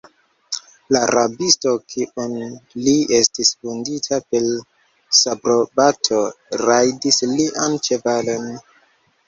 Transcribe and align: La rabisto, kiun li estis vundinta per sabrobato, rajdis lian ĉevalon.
La 0.95 1.01
rabisto, 1.09 1.73
kiun 1.95 2.33
li 2.87 2.95
estis 3.19 3.53
vundinta 3.69 4.21
per 4.31 4.49
sabrobato, 5.21 6.25
rajdis 6.65 7.25
lian 7.37 7.81
ĉevalon. 7.91 8.53